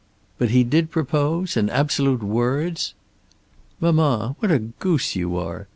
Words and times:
"But 0.39 0.49
he 0.49 0.63
did 0.63 0.89
propose, 0.89 1.55
in 1.55 1.69
absolute 1.69 2.23
words?" 2.23 2.95
"Mamma, 3.79 4.35
what 4.39 4.49
a 4.49 4.57
goose 4.57 5.15
you 5.15 5.37
are! 5.37 5.67